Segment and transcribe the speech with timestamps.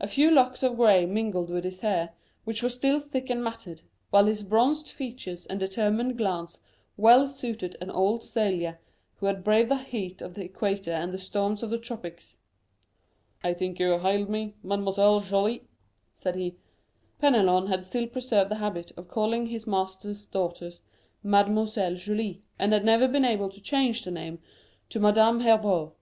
[0.00, 3.82] A few locks of gray mingled with his hair, which was still thick and matted,
[4.08, 6.58] while his bronzed features and determined glance
[6.96, 8.78] well suited an old sailor
[9.16, 12.38] who had braved the heat of the equator and the storms of the tropics.
[13.44, 15.68] "I think you hailed me, Mademoiselle Julie?"
[16.14, 16.56] said he.
[17.20, 20.70] Penelon had still preserved the habit of calling his master's daughter
[21.22, 24.38] "Mademoiselle Julie," and had never been able to change the name
[24.88, 25.92] to Madame Herbault.